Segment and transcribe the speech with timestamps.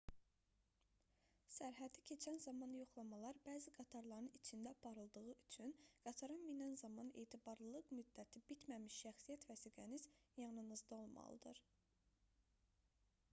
[1.55, 5.75] sərhədi keçən zaman yoxlamalar bəzi qatarların içində aparıldığı üçün
[6.07, 10.07] qatara minən zaman etibarlılıq müddəti bitməmiş şəxsiyyət vəsiqəniz
[10.45, 11.63] yanınızda olmalıdır